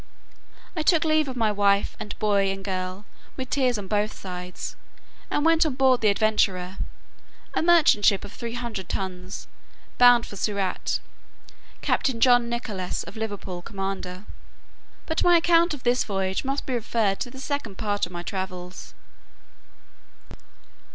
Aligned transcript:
I 0.75 0.81
took 0.81 1.05
leave 1.05 1.27
of 1.27 1.35
my 1.35 1.51
wife, 1.51 1.95
and 1.99 2.17
boy 2.17 2.49
and 2.49 2.65
girl, 2.65 3.05
with 3.37 3.51
tears 3.51 3.77
on 3.77 3.87
both 3.87 4.13
sides, 4.13 4.75
and 5.29 5.45
went 5.45 5.63
on 5.63 5.75
board 5.75 6.01
the 6.01 6.07
Adventure, 6.09 6.79
a 7.53 7.61
merchant 7.61 8.05
ship 8.05 8.25
of 8.25 8.33
three 8.33 8.53
hundred 8.55 8.89
tons, 8.89 9.47
bound 9.99 10.25
for 10.25 10.37
Surat, 10.37 10.97
captain 11.83 12.19
John 12.19 12.49
Nicholas, 12.49 13.03
of 13.03 13.15
Liverpool, 13.15 13.61
commander. 13.61 14.25
But 15.05 15.23
my 15.23 15.37
account 15.37 15.71
of 15.75 15.83
this 15.83 16.03
voyage 16.03 16.43
must 16.43 16.65
be 16.65 16.73
referred 16.73 17.19
to 17.19 17.29
the 17.29 17.39
Second 17.39 17.77
Part 17.77 18.07
of 18.07 18.11
my 18.11 18.23
Travels. 18.23 18.95